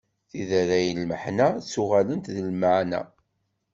Tiderray 0.29 0.87
n 0.91 0.97
lmeḥna 1.03 1.47
ttuɣalent 1.57 2.31
d 2.35 2.37
lmeɛna. 2.47 3.01